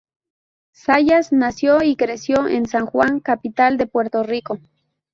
Zayas 0.73 1.31
nació 1.31 1.83
y 1.83 1.95
creció 1.95 2.47
en 2.47 2.65
San 2.67 2.87
Juan, 2.87 3.19
capital 3.19 3.77
de 3.77 3.85
Puerto 3.85 4.23
Rico. 4.23 4.57